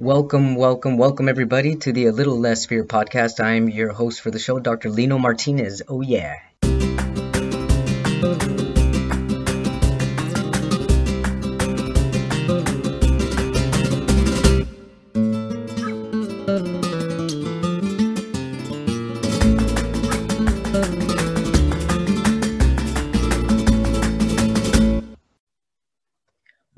[0.00, 3.38] Welcome, welcome, welcome, everybody, to the A Little Less Fear podcast.
[3.38, 4.88] I'm your host for the show, Dr.
[4.88, 5.82] Lino Martinez.
[5.88, 6.36] Oh, yeah.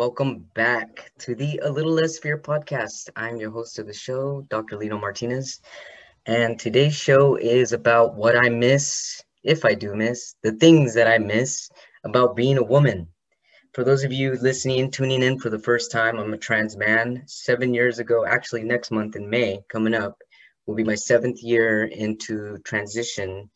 [0.00, 3.10] Welcome back to the A Little Less Fear podcast.
[3.16, 4.78] I'm your host of the show, Dr.
[4.78, 5.60] Lino Martinez.
[6.24, 11.06] And today's show is about what I miss, if I do miss, the things that
[11.06, 11.68] I miss
[12.02, 13.08] about being a woman.
[13.74, 17.22] For those of you listening, tuning in for the first time, I'm a trans man.
[17.26, 20.16] Seven years ago, actually, next month in May, coming up,
[20.64, 23.50] will be my seventh year into transition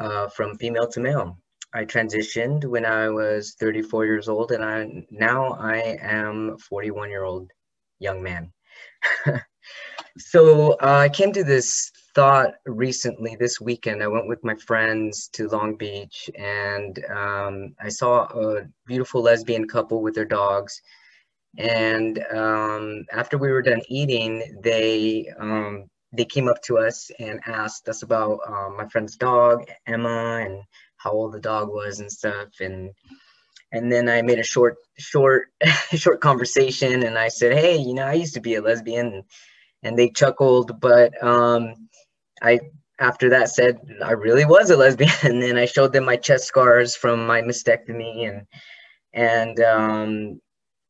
[0.00, 1.38] uh, from female to male.
[1.72, 7.24] I transitioned when I was 34 years old, and I now I am 41 year
[7.24, 7.50] old
[7.98, 8.52] young man.
[10.18, 14.02] so uh, I came to this thought recently this weekend.
[14.02, 19.68] I went with my friends to Long Beach, and um, I saw a beautiful lesbian
[19.68, 20.80] couple with their dogs.
[21.58, 27.40] And um, after we were done eating, they um, they came up to us and
[27.46, 30.62] asked us about um, my friend's dog Emma and
[31.02, 32.48] how old the dog was and stuff.
[32.60, 32.90] And
[33.72, 35.48] and then I made a short short
[35.94, 39.24] short conversation and I said hey you know I used to be a lesbian.
[39.82, 41.88] And they chuckled but um
[42.42, 42.60] I
[42.98, 45.10] after that said I really was a lesbian.
[45.22, 48.46] And then I showed them my chest scars from my mastectomy and
[49.14, 50.40] and um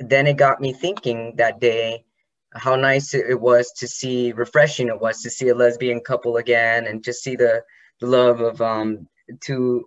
[0.00, 2.04] then it got me thinking that day
[2.54, 6.86] how nice it was to see refreshing it was to see a lesbian couple again
[6.86, 7.62] and just see the,
[8.00, 9.06] the love of um
[9.40, 9.84] two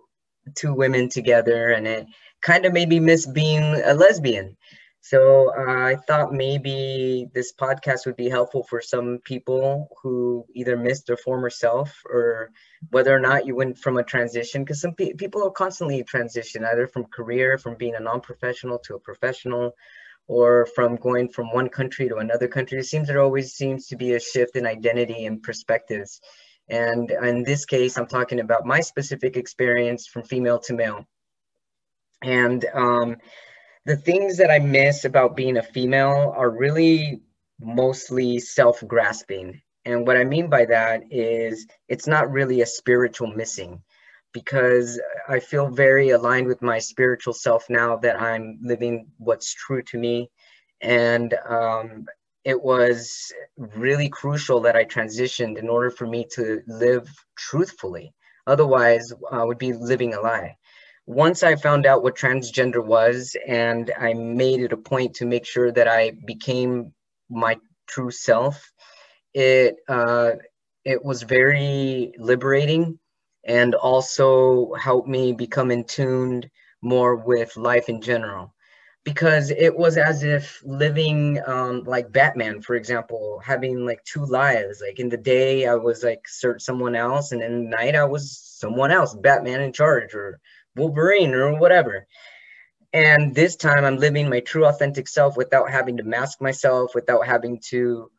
[0.54, 2.06] two women together and it
[2.42, 4.56] kind of made me miss being a lesbian.
[5.00, 10.76] So uh, i thought maybe this podcast would be helpful for some people who either
[10.76, 12.50] missed their former self or
[12.90, 16.64] whether or not you went from a transition because some pe- people are constantly transition
[16.64, 19.72] either from career from being a non-professional to a professional
[20.26, 22.78] or from going from one country to another country.
[22.80, 26.20] It seems there always seems to be a shift in identity and perspectives
[26.68, 31.06] and in this case, I'm talking about my specific experience from female to male.
[32.22, 33.16] And um,
[33.84, 37.20] the things that I miss about being a female are really
[37.60, 39.60] mostly self grasping.
[39.84, 43.82] And what I mean by that is it's not really a spiritual missing
[44.32, 49.82] because I feel very aligned with my spiritual self now that I'm living what's true
[49.84, 50.30] to me.
[50.80, 52.06] And um,
[52.44, 58.12] it was really crucial that I transitioned in order for me to live truthfully.
[58.46, 60.56] Otherwise, I would be living a lie.
[61.06, 65.46] Once I found out what transgender was, and I made it a point to make
[65.46, 66.92] sure that I became
[67.30, 68.72] my true self,
[69.32, 70.32] it uh,
[70.84, 72.98] it was very liberating,
[73.44, 76.50] and also helped me become in tuned
[76.82, 78.54] more with life in general
[79.06, 84.82] because it was as if living um, like Batman, for example, having like two lives.
[84.84, 88.36] Like in the day, I was like someone else, and in the night, I was
[88.36, 90.40] someone else, Batman in charge, or
[90.74, 92.08] Wolverine, or whatever.
[92.92, 97.24] And this time, I'm living my true, authentic self without having to mask myself, without
[97.24, 98.10] having to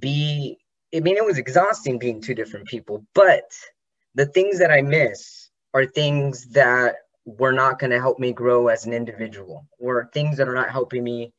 [0.00, 0.58] be.
[0.92, 3.48] I mean, it was exhausting being two different people, but
[4.16, 8.68] the things that I miss are things that were not going to help me grow
[8.68, 11.32] as an individual or things that are not helping me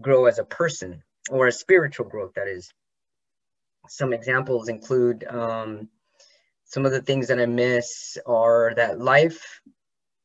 [0.00, 2.72] grow as a person or a spiritual growth that is.
[3.88, 5.88] Some examples include um,
[6.70, 9.60] some of the things that i miss are that life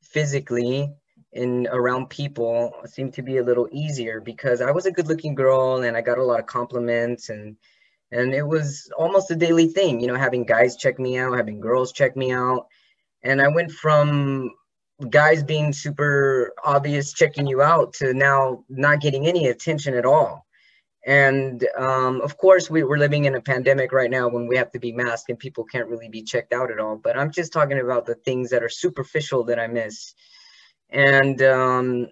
[0.03, 0.89] physically
[1.33, 5.35] and around people seemed to be a little easier because i was a good looking
[5.35, 7.57] girl and i got a lot of compliments and
[8.11, 11.59] and it was almost a daily thing you know having guys check me out having
[11.59, 12.67] girls check me out.
[13.23, 14.51] And i went from
[15.09, 20.45] guys being super obvious checking you out to now not getting any attention at all.
[21.05, 24.71] And um, of course we, we're living in a pandemic right now when we have
[24.71, 26.95] to be masked and people can't really be checked out at all.
[26.95, 30.15] But i'm just talking about the things that are superficial that i miss.
[30.89, 32.07] And um,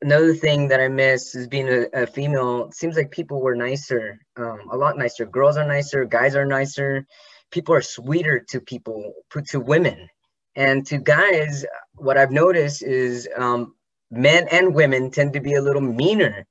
[0.00, 2.66] another thing that i miss is being a, a female.
[2.66, 5.26] It seems like people were nicer um, a lot nicer.
[5.26, 6.04] Girls are nicer.
[6.04, 7.06] Guys are nicer.
[7.50, 9.14] People are sweeter to people
[9.48, 10.08] to women
[10.56, 11.64] and to guys,
[11.96, 13.74] what I've noticed is um,
[14.10, 16.46] men and women tend to be a little meaner,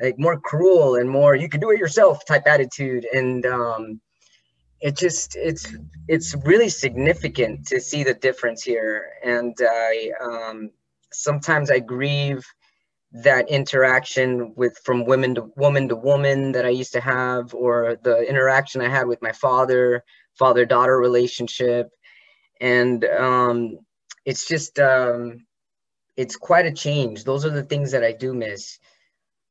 [0.00, 3.06] like more cruel and more you can do it yourself type attitude.
[3.12, 4.00] And um,
[4.80, 5.72] it just it's
[6.08, 9.12] it's really significant to see the difference here.
[9.22, 10.70] And I um,
[11.12, 12.44] sometimes I grieve
[13.12, 17.96] that interaction with from women to woman to woman that I used to have, or
[18.02, 20.02] the interaction I had with my father,
[20.36, 21.90] father daughter relationship.
[22.60, 23.78] And um,
[24.24, 25.44] it's just, um,
[26.16, 27.24] it's quite a change.
[27.24, 28.78] Those are the things that I do miss.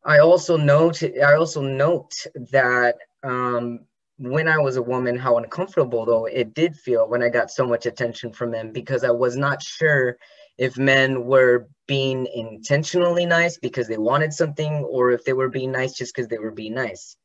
[0.05, 2.13] I also note, I also note
[2.51, 3.79] that um,
[4.17, 7.65] when I was a woman, how uncomfortable though it did feel when I got so
[7.65, 10.17] much attention from men because I was not sure
[10.57, 15.71] if men were being intentionally nice because they wanted something or if they were being
[15.71, 17.17] nice just because they were being nice.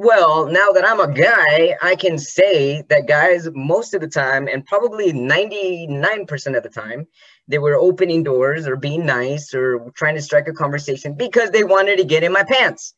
[0.00, 4.46] Well, now that I'm a guy, I can say that guys, most of the time,
[4.46, 7.08] and probably 99% of the time,
[7.48, 11.64] they were opening doors or being nice or trying to strike a conversation because they
[11.64, 12.94] wanted to get in my pants.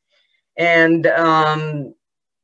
[0.58, 1.94] And um,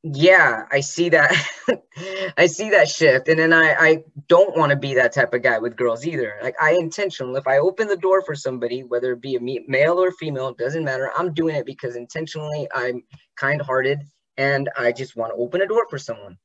[0.05, 1.35] yeah i see that
[2.39, 3.29] i see that shift.
[3.29, 6.35] And then i i don't want to be that type of guy with girls either.
[6.43, 10.03] Like i intentional if i open the door for somebody whether it be a male
[10.03, 11.11] or female doesn't matter.
[11.19, 13.03] I'm doing it because intentionally i'm
[13.37, 14.01] kind-hearted
[14.39, 16.37] and i just want to open a door for someone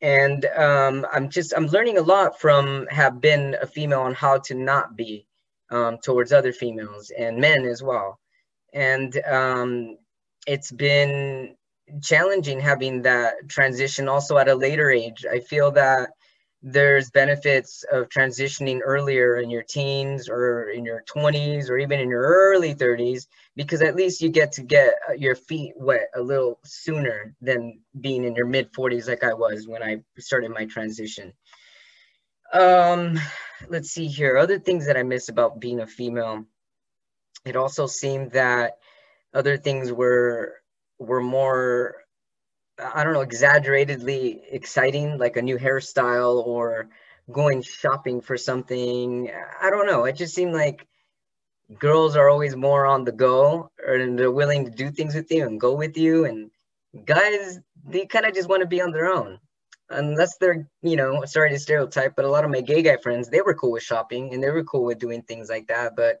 [0.00, 4.38] and um, i'm just i'm learning a lot from have been a female on how
[4.38, 5.26] to not be
[5.70, 8.18] um, towards other females and men as well
[8.72, 9.96] and um,
[10.46, 11.54] it's been
[12.00, 15.26] challenging having that transition also at a later age.
[15.30, 16.10] I feel that
[16.62, 22.08] there's benefits of transitioning earlier in your teens or in your 20s or even in
[22.08, 23.26] your early 30s
[23.56, 27.80] because at least you get to get uh, your feet wet a little sooner than
[28.00, 31.32] being in your mid 40s like I was when I started my transition.
[32.52, 33.18] Um,
[33.68, 34.36] let's see here.
[34.36, 36.44] Other things that I miss about being a female.
[37.44, 38.74] It also seemed that
[39.34, 40.54] other things were
[40.98, 41.96] were more
[42.78, 46.88] I don't know, exaggeratedly exciting, like a new hairstyle or
[47.30, 49.30] going shopping for something.
[49.60, 50.04] I don't know.
[50.04, 50.86] It just seemed like
[51.78, 55.46] girls are always more on the go and they're willing to do things with you
[55.46, 56.24] and go with you.
[56.24, 56.50] And
[57.04, 59.38] guys, they kind of just want to be on their own.
[59.90, 63.28] Unless they're, you know, sorry to stereotype, but a lot of my gay guy friends,
[63.28, 65.94] they were cool with shopping and they were cool with doing things like that.
[65.94, 66.20] But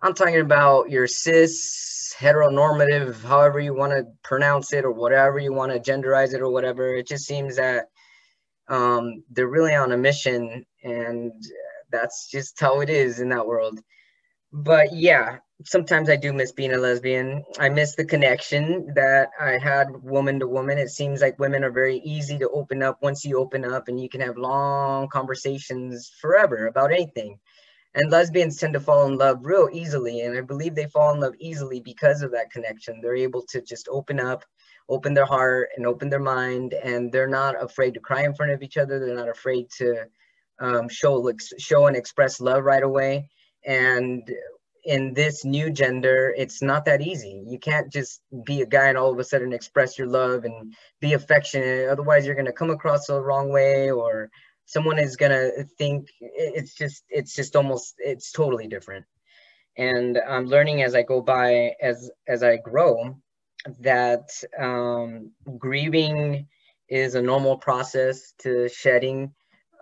[0.00, 5.52] I'm talking about your cis, heteronormative, however you want to pronounce it or whatever you
[5.52, 6.94] want to genderize it or whatever.
[6.94, 7.86] It just seems that
[8.68, 11.32] um, they're really on a mission and
[11.90, 13.80] that's just how it is in that world.
[14.52, 17.42] But yeah, sometimes I do miss being a lesbian.
[17.58, 20.78] I miss the connection that I had woman to woman.
[20.78, 24.00] It seems like women are very easy to open up once you open up and
[24.00, 27.40] you can have long conversations forever about anything
[27.98, 31.20] and lesbians tend to fall in love real easily and i believe they fall in
[31.20, 33.00] love easily because of that connection.
[33.00, 34.44] They're able to just open up
[34.88, 38.52] open their heart and open their mind and they're not afraid to cry in front
[38.52, 38.98] of each other.
[38.98, 40.04] They're not afraid to
[40.60, 43.28] um, show show and express love right away.
[43.66, 44.22] And
[44.84, 47.42] in this new gender it's not that easy.
[47.46, 50.72] You can't just be a guy and all of a sudden express your love and
[51.00, 51.88] be affectionate.
[51.88, 54.30] Otherwise you're going to come across the wrong way or
[54.68, 59.06] someone is gonna think it's just it's just almost it's totally different.
[59.76, 63.16] And i'm learning as i go by as as i grow
[63.80, 64.28] that
[64.58, 66.46] um, grieving
[66.88, 69.32] is a normal process to shedding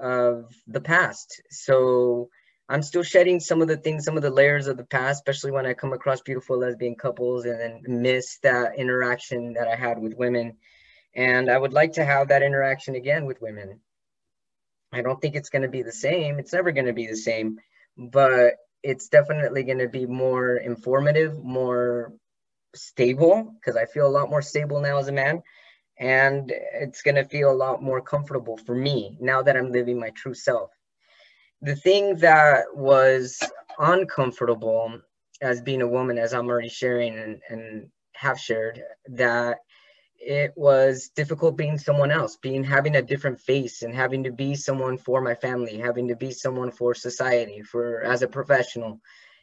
[0.01, 1.43] of the past.
[1.51, 2.31] So
[2.69, 5.53] i'm still shedding some of the things some of the layers of the past especially
[5.53, 9.99] when i come across beautiful lesbian couples and then miss that interaction that i had
[9.99, 10.57] with women.
[11.15, 13.81] And i would like to have that interaction again with women
[14.97, 16.39] I don't think it's going to be the same.
[16.39, 17.59] It's never going to be the same,
[17.97, 22.13] but it's definitely going to be more informative, more
[22.75, 25.43] stable, because I feel a lot more stable now as a man.
[25.99, 29.99] And it's going to feel a lot more comfortable for me now that I'm living
[29.99, 30.71] my true self.
[31.63, 33.43] The thing that was
[33.79, 35.01] uncomfortable
[35.41, 39.59] as being a woman, as I'm already sharing and, and have shared, that
[40.19, 44.55] it was difficult being someone else, being having a different face and having to be
[44.55, 49.01] someone for my family, having to be someone for society, for as a professional,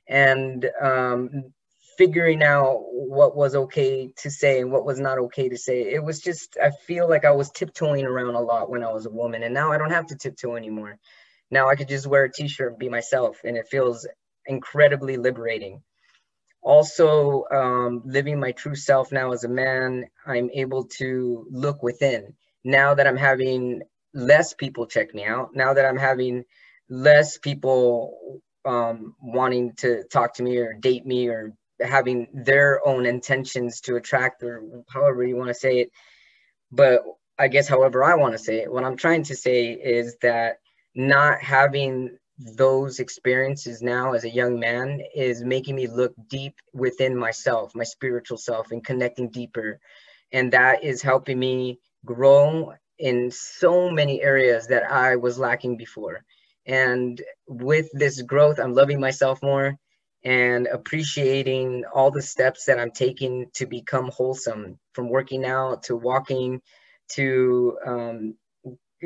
[0.07, 1.53] and um,
[1.97, 5.93] figuring out what was okay to say and what was not okay to say.
[5.93, 9.05] It was just I feel like I was tiptoeing around a lot when I was
[9.05, 10.97] a woman, and now I don't have to tiptoe anymore.
[11.51, 14.07] Now I could just wear a t-shirt and be myself, and it feels
[14.45, 15.81] incredibly liberating
[16.63, 22.35] also um, living my true self now as a man i'm able to look within.
[22.65, 26.45] Now that i'm having less people check me out now that i'm having
[26.89, 33.05] less people um, wanting to talk to me or date me or having their own
[33.05, 35.91] intentions to attract or however you want to say it.
[36.71, 37.03] But
[37.39, 40.57] i guess however i want to say it what i'm trying to say is that
[40.95, 42.17] not having
[42.55, 47.83] those experiences now as a young man is making me look deep within myself, my
[47.83, 49.79] spiritual self, and connecting deeper.
[50.31, 56.23] And that is helping me grow in so many areas that I was lacking before.
[56.65, 59.77] And with this growth, I'm loving myself more
[60.23, 65.95] and appreciating all the steps that I'm taking to become wholesome from working out to
[65.95, 66.61] walking
[67.09, 68.35] to um,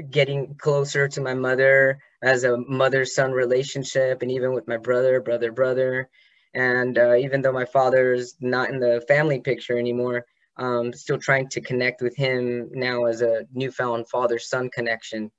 [0.04, 5.20] getting closer to my mother as a mother son relationship, and even with my brother,
[5.22, 6.10] brother, brother.
[6.54, 10.26] And uh, even though my father is not in the family picture anymore,
[10.58, 15.32] um, still trying to connect with him now as a newfound father son connection.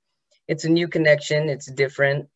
[0.47, 2.27] It's a new connection, it's different.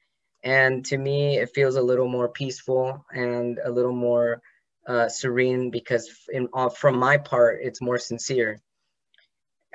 [0.44, 4.42] And to me, it feels a little more peaceful and a little more
[4.86, 8.60] uh, serene because, in, uh, from my part, it's more sincere.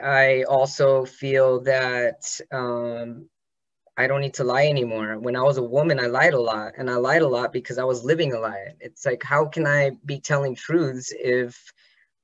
[0.02, 3.28] I also feel that um,
[3.96, 5.18] I don't need to lie anymore.
[5.18, 7.78] When I was a woman, I lied a lot, and I lied a lot because
[7.78, 8.74] I was living a lie.
[8.80, 11.72] It's like, how can I be telling truths if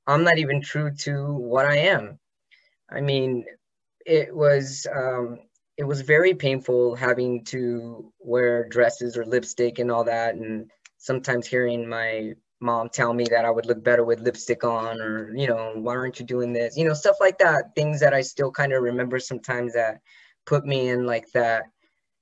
[0.06, 2.18] I'm not even true to what I am?
[2.90, 3.44] I mean,
[4.06, 5.40] it was um,
[5.76, 11.46] it was very painful having to wear dresses or lipstick and all that, and sometimes
[11.46, 15.46] hearing my mom tell me that I would look better with lipstick on, or, you
[15.46, 16.76] know, why aren't you doing this?
[16.76, 17.74] You know, stuff like that.
[17.76, 20.00] Things that I still kind of remember sometimes that
[20.46, 21.64] put me in like that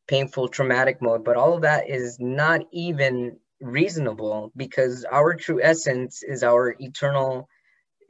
[0.09, 1.25] painful, traumatic mode.
[1.25, 7.49] But all of that is not even reasonable because our true essence is our eternal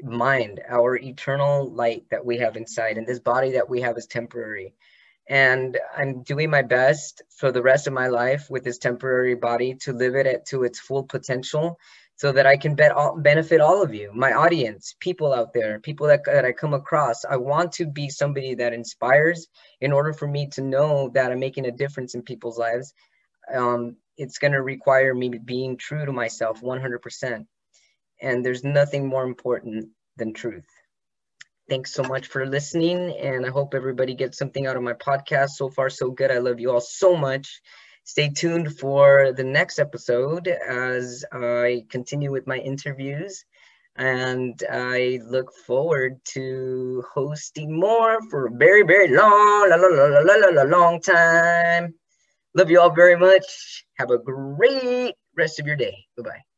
[0.02, 4.06] mind, our eternal light that we have inside, and this body that we have is
[4.06, 4.74] temporary
[5.28, 9.74] and I'm doing my best for the rest of my life with this temporary body
[9.82, 11.78] to live it at, to its full potential
[12.22, 15.80] so that I can bet all, benefit all of you, my audience, people out there,
[15.80, 17.24] people that, that I come across.
[17.24, 19.48] I want to be somebody that inspires
[19.80, 22.94] in order for me to know that I'm making a difference in people's lives.
[23.52, 27.44] Um, it's going to require me being true to myself 100%.
[28.20, 30.68] And there's nothing more important than truth.
[31.68, 33.16] Thanks so much for listening.
[33.18, 35.56] And I hope everybody gets something out of my podcast.
[35.56, 36.30] So far, so good.
[36.30, 37.60] I love you all so much.
[38.04, 43.44] Stay tuned for the next episode as I continue with my interviews.
[43.96, 50.18] And I look forward to hosting more for a very, very long, la, la, la,
[50.20, 51.94] la, la, la, long time.
[52.54, 53.84] Love you all very much.
[53.98, 56.06] Have a great rest of your day.
[56.16, 56.51] Bye bye.